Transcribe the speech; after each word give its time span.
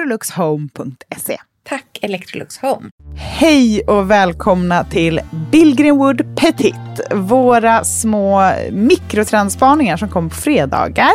electroluxhome.se. 0.00 1.36
Tack 1.68 1.98
Electrolux 2.02 2.58
Home. 2.58 2.90
Hej 3.16 3.82
och 3.82 4.10
välkomna 4.10 4.84
till 4.84 5.20
Billgrenwood 5.52 6.36
Petit. 6.36 6.74
Våra 7.14 7.84
små 7.84 8.52
mikrotransspaningar 8.70 9.96
som 9.96 10.08
kommer 10.08 10.28
på 10.28 10.34
fredagar. 10.34 11.12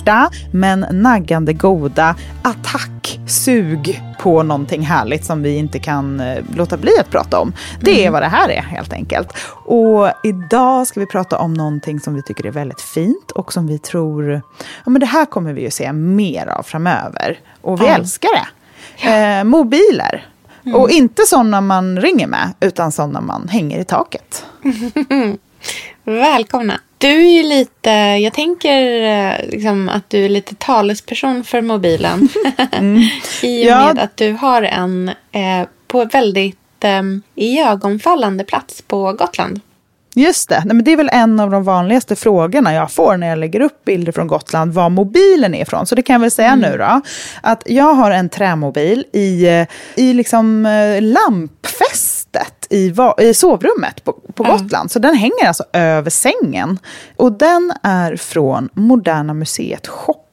Korta 0.00 0.30
men 0.52 0.86
naggande 0.90 1.52
goda 1.52 2.16
attacksug 2.42 4.02
på 4.20 4.42
någonting 4.42 4.82
härligt 4.82 5.24
som 5.24 5.42
vi 5.42 5.56
inte 5.56 5.78
kan 5.78 6.20
eh, 6.20 6.44
låta 6.54 6.76
bli 6.76 6.92
att 7.00 7.10
prata 7.10 7.40
om. 7.40 7.52
Det 7.80 7.90
är 7.90 8.00
mm. 8.00 8.12
vad 8.12 8.22
det 8.22 8.28
här 8.28 8.48
är 8.48 8.62
helt 8.62 8.92
enkelt. 8.92 9.28
Och 9.64 10.08
idag 10.24 10.86
ska 10.86 11.00
vi 11.00 11.06
prata 11.06 11.38
om 11.38 11.54
någonting 11.54 12.00
som 12.00 12.14
vi 12.14 12.22
tycker 12.22 12.46
är 12.46 12.50
väldigt 12.50 12.80
fint 12.80 13.30
och 13.30 13.52
som 13.52 13.66
vi 13.66 13.78
tror, 13.78 14.32
ja 14.84 14.90
men 14.90 15.00
det 15.00 15.06
här 15.06 15.24
kommer 15.24 15.52
vi 15.52 15.62
ju 15.62 15.70
se 15.70 15.92
mer 15.92 16.46
av 16.46 16.62
framöver. 16.62 17.38
Och 17.60 17.80
vi 17.80 17.86
ja. 17.86 17.94
älskar 17.94 18.30
det. 18.32 18.48
Ja. 19.06 19.38
Eh, 19.38 19.44
mobiler. 19.44 20.26
Mm. 20.64 20.80
Och 20.80 20.90
inte 20.90 21.22
sådana 21.26 21.60
man 21.60 22.00
ringer 22.00 22.26
med, 22.26 22.52
utan 22.60 22.92
sådana 22.92 23.20
man 23.20 23.48
hänger 23.48 23.78
i 23.78 23.84
taket. 23.84 24.44
Välkomna. 26.04 26.80
Du 27.00 27.08
är 27.08 27.30
ju 27.30 27.42
lite, 27.42 27.90
jag 28.22 28.32
tänker 28.32 29.02
eh, 29.02 29.50
liksom 29.50 29.88
att 29.88 30.10
du 30.10 30.24
är 30.24 30.28
lite 30.28 30.54
talesperson 30.54 31.44
för 31.44 31.60
mobilen. 31.62 32.28
mm. 32.72 33.02
I 33.42 33.64
och 33.64 33.70
ja. 33.70 33.86
med 33.86 34.04
att 34.04 34.16
du 34.16 34.32
har 34.32 34.62
en 34.62 35.08
eh, 35.32 35.68
på 35.86 36.04
väldigt 36.04 36.84
eh, 36.84 37.02
iögonfallande 37.34 38.44
plats 38.44 38.82
på 38.82 39.12
Gotland. 39.12 39.60
Just 40.14 40.48
det. 40.48 40.62
Nej, 40.64 40.74
men 40.76 40.84
det 40.84 40.92
är 40.92 40.96
väl 40.96 41.10
en 41.12 41.40
av 41.40 41.50
de 41.50 41.64
vanligaste 41.64 42.16
frågorna 42.16 42.74
jag 42.74 42.92
får 42.92 43.16
när 43.16 43.28
jag 43.28 43.38
lägger 43.38 43.60
upp 43.60 43.84
bilder 43.84 44.12
från 44.12 44.26
Gotland, 44.26 44.72
var 44.72 44.90
mobilen 44.90 45.54
är 45.54 45.62
ifrån. 45.62 45.86
Så 45.86 45.94
det 45.94 46.02
kan 46.02 46.14
jag 46.14 46.20
väl 46.20 46.30
säga 46.30 46.48
mm. 46.48 46.70
nu 46.70 46.78
då. 46.78 47.00
Att 47.40 47.62
jag 47.66 47.94
har 47.94 48.10
en 48.10 48.28
trämobil 48.28 49.04
i, 49.12 49.46
i 49.94 50.12
liksom 50.12 50.66
eh, 50.66 51.02
lampfästet 51.02 52.66
i, 52.70 52.94
i 53.18 53.34
sovrummet 53.34 54.04
på, 54.04 54.12
på 54.34 54.44
mm. 54.44 54.56
Gotland. 54.56 54.90
Så 54.90 54.98
den 54.98 55.14
hänger 55.14 55.46
alltså 55.46 55.64
över 55.72 56.10
sängen. 56.10 56.78
Och 57.16 57.32
den 57.32 57.72
är 57.82 58.16
från 58.16 58.68
Moderna 58.72 59.34
Museet 59.34 59.86
Shop 59.86 60.26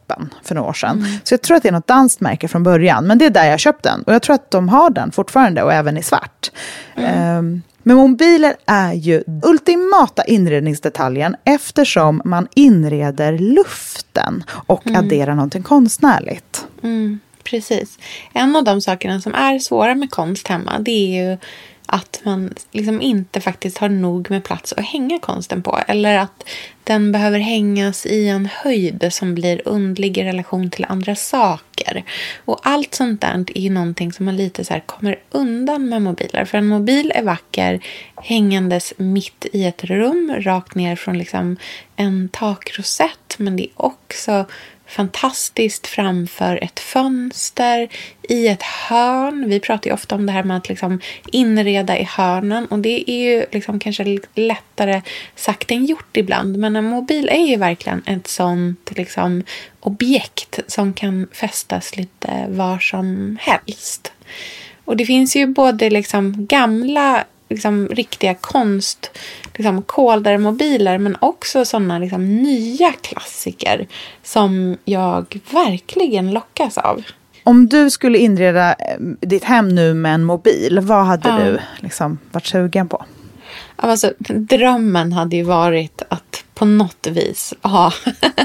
för 0.43 0.55
några 0.55 0.69
år 0.69 0.73
sedan. 0.73 0.97
Mm. 0.97 1.11
Så 1.23 1.33
jag 1.33 1.41
tror 1.41 1.57
att 1.57 1.63
det 1.63 1.69
är 1.69 1.73
något 1.73 1.87
danskt 1.87 2.21
märke 2.21 2.47
från 2.47 2.63
början. 2.63 3.07
Men 3.07 3.17
det 3.17 3.25
är 3.25 3.29
där 3.29 3.45
jag 3.45 3.59
köpt 3.59 3.83
den. 3.83 4.03
Och 4.03 4.13
jag 4.13 4.21
tror 4.21 4.35
att 4.35 4.51
de 4.51 4.69
har 4.69 4.89
den 4.89 5.11
fortfarande 5.11 5.63
och 5.63 5.73
även 5.73 5.97
i 5.97 6.03
svart. 6.03 6.51
Mm. 6.95 7.37
Um, 7.37 7.61
men 7.87 7.97
mobiler 7.97 8.55
är 8.65 8.93
ju 8.93 9.23
ultimata 9.43 10.23
inredningsdetaljen 10.23 11.35
eftersom 11.43 12.21
man 12.25 12.47
inreder 12.55 13.37
luften 13.37 14.43
och 14.49 14.87
mm. 14.87 14.99
adderar 14.99 15.35
någonting 15.35 15.63
konstnärligt. 15.63 16.67
Mm, 16.83 17.19
precis. 17.43 17.99
En 18.33 18.55
av 18.55 18.63
de 18.63 18.81
sakerna 18.81 19.21
som 19.21 19.33
är 19.33 19.59
svåra 19.59 19.95
med 19.95 20.11
konst 20.11 20.47
hemma 20.47 20.79
det 20.79 20.91
är 20.91 21.31
ju 21.31 21.37
att 21.85 22.21
man 22.23 22.53
liksom 22.71 23.01
inte 23.01 23.41
faktiskt 23.41 23.77
har 23.77 23.89
nog 23.89 24.29
med 24.31 24.43
plats 24.43 24.73
att 24.73 24.85
hänga 24.85 25.19
konsten 25.19 25.63
på. 25.63 25.79
Eller 25.87 26.17
att 26.17 26.43
den 26.83 27.11
behöver 27.11 27.39
hängas 27.39 28.05
i 28.05 28.27
en 28.27 28.45
höjd 28.45 29.07
som 29.11 29.35
blir 29.35 29.61
undlig 29.65 30.17
i 30.17 30.23
relation 30.23 30.69
till 30.69 30.85
andra 30.89 31.15
saker. 31.15 31.66
Och 32.45 32.59
allt 32.63 32.95
sånt 32.95 33.21
där 33.21 33.45
är 33.55 33.69
någonting 33.69 34.13
som 34.13 34.25
man 34.25 34.35
lite 34.35 34.65
så 34.65 34.79
kommer 34.85 35.19
undan 35.29 35.89
med 35.89 36.01
mobiler. 36.01 36.45
För 36.45 36.57
en 36.57 36.67
mobil 36.67 37.11
är 37.15 37.23
vacker 37.23 37.79
hängandes 38.15 38.93
mitt 38.97 39.45
i 39.53 39.65
ett 39.65 39.83
rum, 39.83 40.35
rakt 40.39 40.75
ner 40.75 40.95
från 40.95 41.17
liksom 41.17 41.57
en 41.95 42.29
takrosett. 42.29 43.35
Men 43.37 43.55
det 43.55 43.63
är 43.63 43.71
också 43.75 44.45
fantastiskt 44.87 45.87
framför 45.87 46.63
ett 46.63 46.79
fönster, 46.79 47.89
i 48.29 48.47
ett 48.47 48.63
hörn. 48.63 49.49
Vi 49.49 49.59
pratar 49.59 49.89
ju 49.89 49.93
ofta 49.93 50.15
om 50.15 50.25
det 50.25 50.31
här 50.31 50.43
med 50.43 50.57
att 50.57 50.69
liksom 50.69 51.01
inreda 51.25 51.97
i 51.97 52.03
hörnen 52.03 52.65
och 52.65 52.79
det 52.79 53.11
är 53.11 53.31
ju 53.31 53.45
liksom 53.51 53.79
kanske 53.79 54.19
lättare 54.35 55.01
sagt 55.35 55.71
än 55.71 55.85
gjort 55.85 56.17
ibland. 56.17 56.57
Men 56.57 56.75
en 56.75 56.85
mobil 56.85 57.29
är 57.29 57.47
ju 57.47 57.55
verkligen 57.55 58.03
ett 58.05 58.27
sånt 58.27 58.91
liksom 58.95 59.43
objekt 59.79 60.59
som 60.67 60.93
kan 60.93 61.27
fästas 61.31 61.97
lite 61.97 62.45
var 62.49 62.79
som 62.79 63.37
helst. 63.41 64.11
Och 64.85 64.97
det 64.97 65.05
finns 65.05 65.35
ju 65.35 65.47
både 65.47 65.89
liksom 65.89 66.45
gamla 66.45 67.25
liksom, 67.49 67.87
riktiga 67.87 68.33
konst 68.33 69.17
liksom, 69.55 69.83
mobiler 70.39 70.97
men 70.97 71.17
också 71.19 71.65
sådana 71.65 71.99
liksom, 71.99 72.35
nya 72.35 72.91
klassiker 72.91 73.87
som 74.23 74.77
jag 74.85 75.41
verkligen 75.51 76.31
lockas 76.31 76.77
av. 76.77 77.03
Om 77.43 77.67
du 77.67 77.89
skulle 77.89 78.17
inreda 78.17 78.73
eh, 78.73 78.97
ditt 79.21 79.43
hem 79.43 79.69
nu 79.69 79.93
med 79.93 80.13
en 80.13 80.23
mobil, 80.23 80.79
vad 80.81 81.05
hade 81.05 81.29
ja. 81.29 81.37
du 81.37 81.59
liksom, 81.79 82.19
varit 82.31 82.45
sugen 82.45 82.89
på? 82.89 83.05
Alltså, 83.75 84.13
drömmen 84.19 85.13
hade 85.13 85.35
ju 85.35 85.43
varit 85.43 86.01
att 86.09 86.43
på 86.53 86.65
något 86.65 87.07
vis 87.07 87.53
ha 87.61 87.93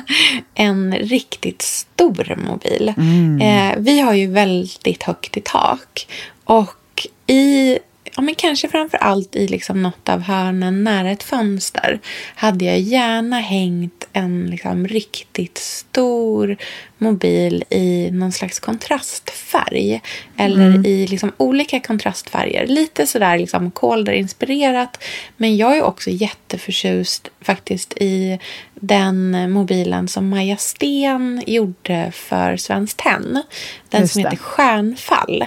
en 0.54 0.94
riktigt 0.94 1.62
stor 1.62 2.38
mobil. 2.48 2.94
Mm. 2.96 3.40
Eh, 3.40 3.78
vi 3.78 4.00
har 4.00 4.12
ju 4.12 4.26
väldigt 4.26 5.02
högt 5.02 5.36
i 5.36 5.40
tak. 5.40 6.08
Och 6.44 7.06
i 7.26 7.78
ja, 8.16 8.22
men 8.22 8.34
kanske 8.34 8.68
framför 8.68 8.98
allt 8.98 9.36
i 9.36 9.48
liksom 9.48 9.82
något 9.82 10.08
av 10.08 10.20
hörnen 10.20 10.84
nära 10.84 11.10
ett 11.10 11.22
fönster 11.22 12.00
hade 12.34 12.64
jag 12.64 12.80
gärna 12.80 13.40
hängt 13.40 14.08
en 14.12 14.46
liksom 14.50 14.88
riktigt 14.88 15.58
stor 15.58 16.56
mobil 16.98 17.64
i 17.70 18.10
någon 18.12 18.32
slags 18.32 18.60
kontrastfärg. 18.60 20.00
Eller 20.36 20.66
Mm. 20.66 20.86
i 20.86 21.06
liksom 21.06 21.32
olika 21.36 21.80
kontrastfärger. 21.80 22.66
Lite 22.66 23.06
sådär 23.06 23.38
liksom 23.38 23.70
Calder-inspirerat. 23.70 25.02
Men 25.36 25.56
jag 25.56 25.76
är 25.76 25.82
också 25.82 26.10
jätteförtjust 26.10 27.28
faktiskt 27.40 27.92
i 27.96 28.38
den 28.74 29.52
mobilen 29.52 30.08
som 30.08 30.28
Maja 30.28 30.56
Sten 30.56 31.42
gjorde 31.46 32.12
för 32.14 32.56
Svenskt 32.56 32.98
Tenn. 32.98 33.42
Den 33.88 34.00
Just 34.00 34.12
som 34.12 34.22
det. 34.22 34.28
heter 34.28 34.42
Stjärnfall. 34.42 35.44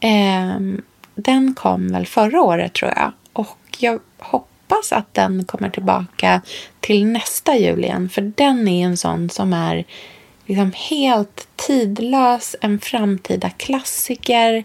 Ehm, 0.00 0.82
den 1.14 1.54
kom 1.54 1.92
väl 1.92 2.06
förra 2.06 2.42
året 2.42 2.72
tror 2.72 2.92
jag. 2.96 3.12
Och 3.32 3.58
jag 3.78 4.00
hoppas 4.18 4.92
att 4.92 5.14
den 5.14 5.44
kommer 5.44 5.70
tillbaka 5.70 6.40
till 6.80 7.06
nästa 7.06 7.56
jul 7.56 7.84
igen. 7.84 8.08
För 8.08 8.32
den 8.36 8.68
är 8.68 8.84
en 8.84 8.96
sån 8.96 9.30
som 9.30 9.52
är 9.52 9.84
liksom 10.46 10.72
helt 10.74 11.48
tidlös, 11.56 12.56
en 12.60 12.78
framtida 12.78 13.50
klassiker. 13.50 14.64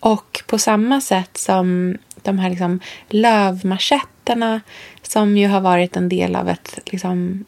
Och 0.00 0.42
på 0.46 0.58
samma 0.58 1.00
sätt 1.00 1.36
som 1.36 1.98
de 2.22 2.38
här 2.38 2.50
liksom 2.50 2.80
lövmarschetterna 3.08 4.60
som 5.02 5.36
ju 5.36 5.48
har 5.48 5.60
varit 5.60 5.96
en 5.96 6.08
del 6.08 6.36
av 6.36 6.48
ett 6.48 6.78
liksom 6.84 7.44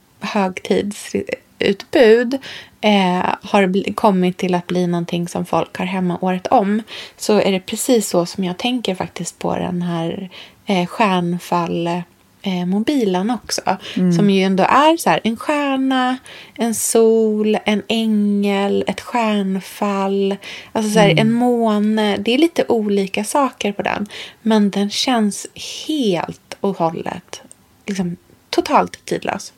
högtidsutbud 1.59 2.39
eh, 2.81 3.35
har 3.43 3.93
kommit 3.95 4.37
till 4.37 4.55
att 4.55 4.67
bli 4.67 4.87
någonting 4.87 5.29
som 5.29 5.47
folk 5.47 5.79
har 5.79 5.87
hemma 5.87 6.19
året 6.21 6.47
om 6.47 6.83
så 7.17 7.41
är 7.41 7.53
det 7.53 7.61
precis 7.61 8.09
så 8.09 8.27
som 8.27 8.45
jag 8.45 8.59
tänker 8.59 8.95
faktiskt 8.95 9.39
på 9.39 9.57
den 9.57 9.83
här 9.83 10.31
eh, 10.67 10.87
stjärnfall 10.87 11.87
eh, 12.43 12.67
mobilen 12.67 13.31
också. 13.31 13.77
Som 14.17 14.31
ju 14.31 14.43
ändå 14.43 14.63
är 14.63 14.97
så 14.97 15.11
här, 15.11 15.21
en 15.25 15.37
stjärna, 15.37 16.19
en 16.55 16.75
sol, 16.75 17.59
en 17.65 17.83
ängel, 17.89 18.85
ett 18.87 19.01
stjärnfall. 19.01 20.37
Alltså 20.73 20.93
så 20.93 20.99
här, 20.99 21.15
en 21.19 21.33
måne. 21.33 22.17
Det 22.17 22.35
är 22.35 22.39
lite 22.39 22.65
olika 22.69 23.25
saker 23.25 23.73
på 23.73 23.83
den. 23.83 24.07
Men 24.43 24.71
den 24.71 24.91
känns 24.91 25.47
helt 25.87 26.57
och 26.61 26.77
hållet 26.77 27.43
liksom, 27.87 28.17
totalt 28.51 29.05
tidlös. 29.05 29.53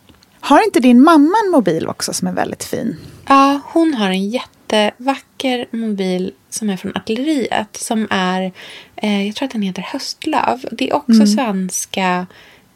Har 0.50 0.64
inte 0.64 0.81
din 0.81 1.02
mamma 1.02 1.35
en 1.44 1.50
mobil 1.50 1.88
också 1.88 2.12
som 2.12 2.29
är 2.29 2.32
väldigt 2.32 2.64
fin? 2.64 2.97
Ja, 3.29 3.61
hon 3.64 3.94
har 3.94 4.11
en 4.11 4.31
jättevacker 4.31 5.67
mobil 5.70 6.32
som 6.49 6.70
är 6.70 6.76
från 6.76 6.97
Artilleriet. 6.97 7.76
Som 7.76 8.06
är, 8.11 8.52
eh, 8.97 9.26
jag 9.26 9.37
tror 9.37 9.47
att 9.47 9.52
den 9.52 9.62
heter 9.62 9.82
Höstlöv. 9.82 10.69
Det 10.73 10.91
är 10.91 10.94
också 10.94 11.26
svenska, 11.26 12.26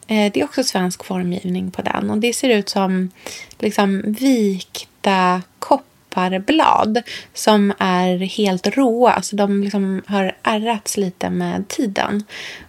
eh, 0.06 0.32
det 0.32 0.40
är 0.40 0.44
också 0.44 0.64
svensk 0.64 1.04
formgivning 1.04 1.70
på 1.70 1.82
den. 1.82 2.10
Och 2.10 2.18
det 2.18 2.32
ser 2.32 2.48
ut 2.48 2.68
som 2.68 3.10
liksom 3.58 4.02
vikta 4.06 5.42
kopparblad 5.58 7.02
som 7.32 7.72
är 7.78 8.16
helt 8.18 8.66
råa. 8.66 9.12
Alltså 9.12 9.36
de 9.36 9.62
liksom 9.62 10.02
har 10.06 10.36
ärrats 10.42 10.96
lite 10.96 11.30
med 11.30 11.68
tiden. 11.68 12.24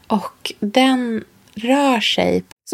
Och 0.07 0.53
den 0.59 1.23
rör 1.55 1.99
sig 1.99 2.43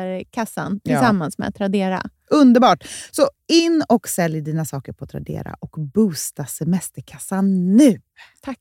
semesterkassan 0.00 0.80
Ja. 0.82 0.94
tillsammans 0.94 1.38
med 1.38 1.54
Tradera. 1.54 2.02
Underbart! 2.30 2.84
Så 3.10 3.28
in 3.48 3.84
och 3.88 4.08
sälj 4.08 4.40
dina 4.40 4.64
saker 4.64 4.92
på 4.92 5.06
Tradera 5.06 5.56
och 5.60 5.70
boosta 5.94 6.46
semesterkassan 6.46 7.76
nu. 7.76 8.00
Tack 8.40 8.58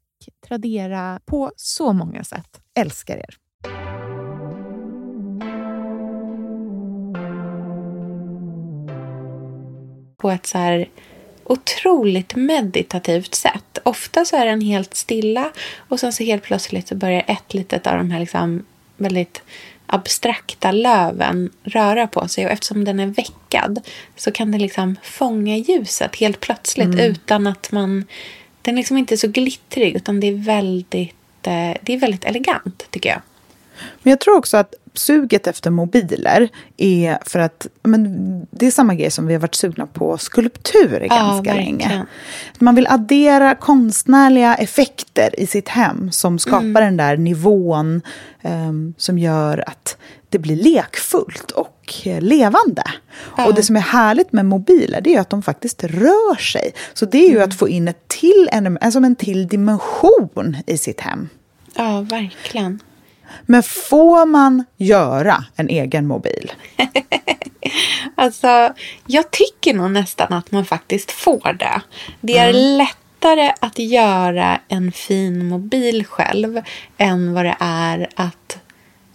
Tradera 0.48 1.20
på 1.26 1.52
så 1.56 1.94
många 1.94 2.24
sätt. 2.24 2.62
Älskar 2.76 3.18
er! 3.18 3.36
på 10.18 10.32
ett 10.32 10.46
så 10.46 10.58
här 10.58 10.90
otroligt 11.44 12.36
meditativt 12.36 13.36
sätt. 13.36 13.78
Ofta 13.84 14.26
så 14.26 14.36
är 14.36 14.46
den 14.46 14.62
helt 14.62 14.94
stilla 14.96 15.52
och 15.78 16.00
sen 16.00 16.14
så 16.14 16.24
helt 16.24 16.44
plötsligt 16.44 16.88
så 16.88 16.96
börjar 16.96 17.24
ett 17.28 17.54
litet 17.54 17.88
av 17.88 17.98
de 17.98 18.12
här 18.12 18.20
liksom 18.20 18.66
väldigt 18.98 19.42
abstrakta 19.90 20.72
löven 20.72 21.50
röra 21.64 22.08
på 22.08 22.28
sig 22.28 22.46
och 22.46 22.52
eftersom 22.52 22.86
den 22.86 23.00
är 23.00 23.08
veckad 23.08 23.80
så 24.16 24.32
kan 24.32 24.52
den 24.52 24.62
liksom 24.62 24.96
fånga 25.04 25.58
ljuset 25.58 26.16
helt 26.16 26.40
plötsligt 26.40 27.00
utan 27.00 27.48
att 27.48 27.72
man... 27.72 28.06
Den 28.62 28.74
är 28.74 28.78
liksom 28.78 28.98
inte 28.98 29.18
så 29.18 29.28
glittrig 29.28 29.96
utan 29.96 30.20
det 30.20 30.28
är 30.28 30.34
väldigt, 30.34 31.48
eh, 31.48 31.78
det 31.82 31.94
är 31.94 31.98
väldigt 31.98 32.26
elegant 32.26 32.88
tycker 32.90 33.10
jag. 33.10 33.22
Men 34.04 34.12
jag 34.12 34.20
tror 34.20 34.38
också 34.38 34.58
att 34.58 34.74
suget 34.94 35.48
efter 35.48 35.70
mobiler 35.70 36.50
är 36.78 37.18
för 37.26 37.40
att 37.40 37.68
men 37.84 38.48
det 38.52 38.68
är 38.68 38.72
samma 38.72 38.96
grej 38.96 39.12
som 39.12 39.28
vi 39.28 39.34
har 39.34 39.42
varit 39.42 39.56
sugna 39.56 39.88
på 39.88 40.18
skulptur 40.18 41.00
ganska 41.10 41.54
verkligen. 41.54 41.78
länge. 41.78 42.06
Man 42.60 42.76
vill 42.76 42.88
addera 42.88 43.56
konstnärliga 43.56 44.56
effekter 44.56 45.40
i 45.40 45.48
sitt 45.48 45.70
hem 45.70 46.12
som 46.12 46.40
skapar 46.40 46.60
Mm. 46.60 46.74
den 46.84 46.98
där 46.98 47.18
nivån 47.18 48.02
ehm, 48.42 48.94
som 48.98 49.18
gör 49.20 49.64
att 49.70 49.98
det 50.30 50.40
blir 50.40 50.56
lekfullt 50.56 51.52
och 51.52 51.94
levande. 52.22 52.84
Och 53.48 53.54
det 53.54 53.64
som 53.64 53.76
är 53.76 53.80
härligt 53.82 54.32
med 54.34 54.46
mobiler 54.46 55.02
det 55.02 55.16
är 55.16 55.20
att 55.22 55.30
de 55.30 55.42
faktiskt 55.44 55.84
rör 55.84 56.36
sig. 56.36 56.72
Så 56.94 57.06
det 57.06 57.18
är 57.18 57.30
ju 57.30 57.36
Mm. 57.36 57.50
att 57.50 57.56
få 57.56 57.70
in 57.70 57.88
ett 57.88 58.08
till, 58.08 58.50
en, 58.52 58.78
alltså 58.82 59.00
en 59.00 59.16
till 59.16 59.48
dimension 59.48 60.58
i 60.66 60.78
sitt 60.78 61.02
hem. 61.02 61.30
Ja, 61.76 62.02
verkligen. 62.02 62.80
Men 63.46 63.64
får 63.64 64.26
man 64.26 64.66
göra 64.78 65.46
en 65.56 65.70
egen 65.70 66.08
mobil? 66.08 66.52
Alltså, 68.16 68.74
jag 69.08 69.32
tycker 69.32 69.74
nog 69.74 69.92
nästan 69.92 70.34
att 70.34 70.52
man 70.52 70.66
faktiskt 70.66 71.12
får 71.12 71.54
det. 71.54 71.82
Det 72.22 72.38
är 72.38 72.54
lättare 72.54 73.52
att 73.60 73.80
göra 73.80 74.60
en 74.68 74.92
fin 74.92 75.48
mobil 75.48 76.06
själv 76.06 76.62
än 76.98 77.34
vad 77.34 77.46
det 77.46 77.56
är 77.60 78.10
att 78.16 78.60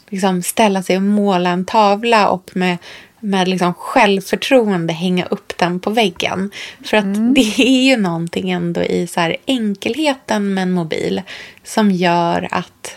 liksom 0.08 0.42
ställa 0.42 0.82
sig 0.82 0.96
och 0.96 1.02
måla 1.02 1.50
en 1.50 1.64
tavla 1.64 2.28
och 2.28 2.50
med, 2.54 2.76
med 3.20 3.48
liksom 3.48 3.74
självförtroende 3.74 4.92
hänga 4.92 5.24
upp 5.24 5.58
den 5.58 5.80
på 5.80 5.90
väggen. 5.90 6.50
För 6.84 6.96
att 6.96 7.34
det 7.34 7.58
är 7.58 7.82
ju 7.82 7.96
någonting 7.96 8.50
ändå 8.50 8.82
i 8.82 9.06
så 9.06 9.20
här 9.20 9.36
enkelheten 9.46 10.54
med 10.54 10.62
en 10.62 10.72
mobil 10.72 11.22
som 11.64 11.90
gör 11.90 12.48
att 12.50 12.96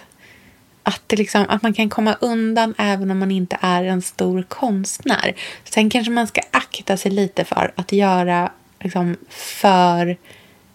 att, 0.88 1.02
det 1.08 1.16
liksom, 1.16 1.46
att 1.50 1.64
man 1.64 1.74
kan 1.74 1.90
komma 1.90 2.16
undan 2.22 2.74
även 2.78 3.12
om 3.12 3.20
man 3.20 3.32
inte 3.32 3.58
är 3.62 3.84
en 3.84 4.02
stor 4.02 4.44
konstnär. 4.44 5.36
Sen 5.64 5.90
kanske 5.90 6.12
man 6.12 6.28
ska 6.28 6.42
akta 6.52 6.98
sig 6.98 7.12
lite 7.12 7.44
för 7.44 7.72
att 7.76 7.92
göra 7.92 8.52
liksom, 8.80 9.18
för 9.30 10.18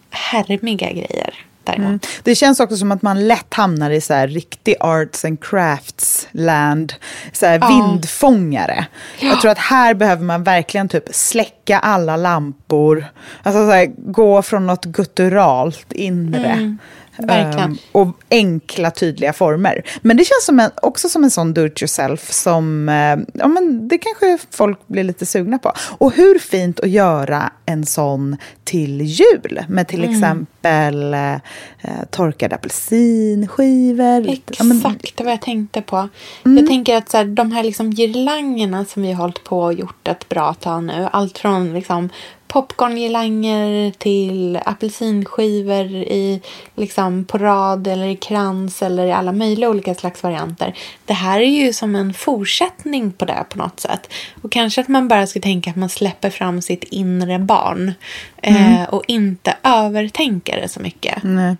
härmiga 0.09 0.91
grejer. 0.91 1.33
Mm. 1.65 1.99
Det 2.23 2.35
känns 2.35 2.59
också 2.59 2.77
som 2.77 2.91
att 2.91 3.01
man 3.01 3.27
lätt 3.27 3.53
hamnar 3.53 3.91
i 3.91 4.01
så 4.01 4.13
här 4.13 4.27
riktig 4.27 4.75
arts 4.79 5.25
and 5.25 5.43
crafts 5.43 6.27
land. 6.31 6.93
Så 7.31 7.45
här 7.45 7.59
Ja. 7.61 7.67
vindfångare. 7.67 8.85
Jag 9.19 9.41
tror 9.41 9.51
att 9.51 9.57
här 9.57 9.93
behöver 9.93 10.23
man 10.23 10.43
verkligen 10.43 10.89
typ 10.89 11.03
släcka 11.11 11.79
alla 11.79 12.17
lampor. 12.17 13.05
Alltså 13.43 13.65
så 13.67 13.71
här, 13.71 13.91
gå 13.97 14.41
från 14.41 14.67
något 14.67 14.85
gutturalt 14.85 15.91
inre. 15.91 16.47
Mm, 16.51 16.77
verkligen. 17.17 17.69
Ehm, 17.71 17.77
och 17.91 18.07
enkla 18.31 18.91
tydliga 18.91 19.33
former. 19.33 19.81
Men 20.01 20.17
det 20.17 20.23
känns 20.25 20.45
som 20.45 20.59
en, 20.59 20.71
också 20.81 21.09
som 21.09 21.23
en 21.23 21.31
sån 21.31 21.53
do 21.53 21.65
it 21.65 21.81
yourself 21.81 22.31
som 22.31 22.89
eh, 22.89 23.17
ja, 23.33 23.47
men 23.47 23.87
det 23.87 23.97
kanske 23.97 24.37
folk 24.51 24.87
blir 24.87 25.03
lite 25.03 25.25
sugna 25.25 25.57
på. 25.59 25.71
Och 25.97 26.13
hur 26.15 26.39
fint 26.39 26.79
att 26.79 26.89
göra 26.89 27.51
en 27.65 27.85
sån 27.85 28.37
till 28.63 29.01
jul 29.01 29.59
med 29.69 29.87
till 29.87 30.03
Mm. 30.03 30.15
exempel 30.15 31.13
eh, 31.13 32.01
torkade 32.09 32.55
apelsinskivor. 32.55 34.21
lite- 34.21 34.53
ja, 34.57 34.63
men- 34.63 34.77
Exakt 34.77 35.21
vad 35.21 35.31
jag 35.31 35.41
tänkte 35.41 35.81
på. 35.81 36.09
Mm. 36.45 36.57
Jag 36.57 36.67
tänker 36.67 36.95
att 36.97 37.09
så 37.09 37.17
här, 37.17 37.25
de 37.25 37.51
här 37.51 37.63
liksom 37.63 37.91
girlangerna 37.91 38.85
som 38.85 39.01
vi 39.03 39.11
har 39.11 39.21
hållit 39.21 39.43
på 39.43 39.59
och 39.59 39.73
gjort 39.73 40.07
ett 40.07 40.29
bra 40.29 40.53
tag 40.53 40.83
nu. 40.83 41.09
Allt 41.11 41.37
från 41.37 41.73
liksom 41.73 42.09
popcorngirlanger 42.53 43.91
till 43.91 44.59
apelsinskivor 44.65 45.85
i, 45.95 46.41
liksom, 46.75 47.25
på 47.25 47.37
rad 47.37 47.87
eller 47.87 48.07
i 48.07 48.15
krans 48.15 48.81
eller 48.81 49.05
i 49.05 49.11
alla 49.11 49.31
möjliga 49.31 49.69
olika 49.69 49.95
slags 49.95 50.23
varianter. 50.23 50.75
Det 51.05 51.13
här 51.13 51.39
är 51.39 51.65
ju 51.65 51.73
som 51.73 51.95
en 51.95 52.13
fortsättning 52.13 53.11
på 53.11 53.25
det 53.25 53.45
på 53.49 53.57
något 53.57 53.79
sätt. 53.79 54.13
Och 54.41 54.51
kanske 54.51 54.81
att 54.81 54.87
man 54.87 55.07
bara 55.07 55.27
ska 55.27 55.39
tänka 55.39 55.69
att 55.69 55.75
man 55.75 55.89
släpper 55.89 56.29
fram 56.29 56.61
sitt 56.61 56.83
inre 56.83 57.39
barn. 57.39 57.93
Eh, 58.37 58.83
och 58.89 59.03
inte 59.07 59.57
övertänker 59.63 60.61
det 60.61 60.67
så 60.67 60.79
mycket. 60.79 61.23
Nej, 61.23 61.57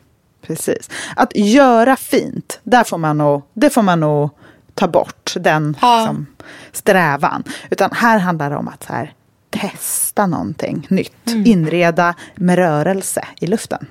precis. 0.47 0.89
Att 1.15 1.35
göra 1.35 1.95
fint, 1.95 2.59
där 2.63 2.83
får 2.83 2.97
man 2.97 3.17
nog, 3.17 3.41
det 3.53 3.69
får 3.69 3.81
man 3.81 3.99
nog 3.99 4.29
ta 4.73 4.87
bort, 4.87 5.33
den 5.39 5.77
Ja. 5.81 5.97
liksom, 5.97 6.25
strävan. 6.71 7.43
Utan 7.69 7.89
här 7.93 8.19
handlar 8.19 8.49
det 8.49 8.55
om 8.55 8.67
att 8.67 8.83
så 8.83 8.93
här, 8.93 9.13
testa 9.61 10.27
någonting 10.27 10.87
nytt. 10.89 11.13
Inreda 11.45 12.15
med 12.35 12.55
rörelse 12.55 13.27
i 13.39 13.47
luften. 13.47 13.85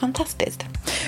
Fantastiskt. 0.00 0.64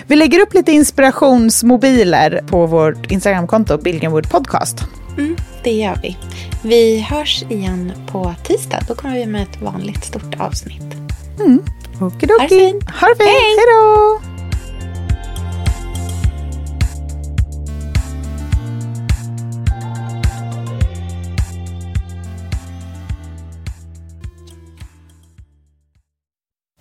Vi 0.06 0.16
lägger 0.16 0.40
upp 0.40 0.54
lite 0.54 0.72
inspirationsmobiler 0.72 2.44
på 2.48 2.66
vårt 2.66 3.10
Instagramkonto, 3.10 3.78
Billgrenwood 3.78 4.30
Podcast. 4.30 4.84
Mm, 5.18 5.36
det 5.64 5.72
gör 5.72 5.98
vi. 6.02 6.16
Vi 6.62 7.00
hörs 7.00 7.42
igen 7.48 7.92
på 8.06 8.34
tisdag. 8.44 8.80
Då 8.88 8.94
kommer 8.94 9.14
vi 9.14 9.26
med 9.26 9.42
ett 9.42 9.60
vanligt 9.62 10.04
stort 10.04 10.40
avsnitt. 10.40 10.96
Okidoki. 12.00 12.80
Ha 13.00 13.08
det 13.08 13.16
fint. 13.16 13.20
Hej 13.20 13.56
då! 13.74 14.20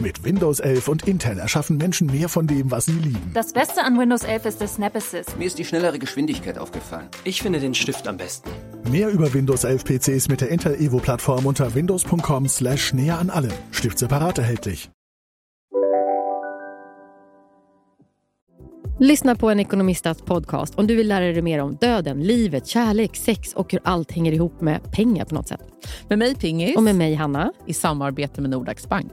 Mit 0.00 0.24
Windows 0.24 0.58
11 0.58 0.88
und 0.88 1.06
Intel 1.06 1.38
erschaffen 1.38 1.76
Menschen 1.76 2.08
mehr 2.08 2.28
von 2.28 2.48
dem, 2.48 2.68
was 2.72 2.86
sie 2.86 2.98
lieben. 2.98 3.30
Das 3.32 3.52
Beste 3.52 3.84
an 3.84 3.96
Windows 3.96 4.24
11 4.24 4.46
ist 4.46 4.60
der 4.60 4.66
Snap 4.66 4.96
Assist. 4.96 5.38
Mir 5.38 5.46
ist 5.46 5.56
die 5.56 5.64
schnellere 5.64 6.00
Geschwindigkeit 6.00 6.58
aufgefallen. 6.58 7.06
Ich 7.22 7.40
finde 7.40 7.60
den 7.60 7.74
Stift 7.74 8.08
am 8.08 8.16
besten. 8.16 8.50
Mehr 8.90 9.08
über 9.08 9.32
Windows 9.32 9.62
11 9.62 9.84
PCs 9.84 10.28
mit 10.28 10.40
der 10.40 10.48
Intel 10.48 10.74
Evo 10.74 10.98
Plattform 10.98 11.46
unter 11.46 11.72
windows.com 11.72 12.48
slash 12.48 12.92
näher 12.92 13.20
an 13.20 13.30
allem. 13.30 13.52
Stift 13.70 13.98
separat 13.98 14.38
erhältlich. 14.38 14.90
Lyssna 18.98 19.34
på 19.34 19.50
en 19.50 19.60
ekonomistats 19.60 20.22
podcast 20.22 20.74
om 20.78 20.86
du 20.86 20.94
vill 20.94 21.08
lära 21.08 21.24
dig 21.24 21.42
mer 21.42 21.62
om 21.62 21.76
döden, 21.76 22.22
livet, 22.22 22.66
kärlek, 22.66 23.16
sex 23.16 23.52
och 23.52 23.72
hur 23.72 23.80
allt 23.84 24.12
hänger 24.12 24.32
ihop 24.32 24.60
med 24.60 24.92
pengar 24.92 25.24
på 25.24 25.34
något 25.34 25.48
sätt. 25.48 25.62
Med 26.08 26.18
mig 26.18 26.34
Pingis. 26.34 26.76
Och 26.76 26.82
med 26.82 26.96
mig 26.96 27.14
Hanna. 27.14 27.52
I 27.66 27.74
samarbete 27.74 28.40
med 28.40 28.50
Nordax 28.50 28.88
Bank. 28.88 29.12